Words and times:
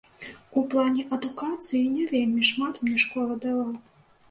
У 0.61 0.63
плане 0.73 1.03
адукацыі 1.17 1.83
не 1.99 2.03
вельмі 2.15 2.47
шмат 2.55 2.83
мне 2.89 2.97
школа 3.07 3.33
дала. 3.47 3.71